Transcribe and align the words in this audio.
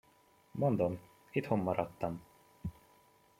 Mondom, 0.51 0.99
itthon 1.31 1.59
maradtam. 1.63 2.19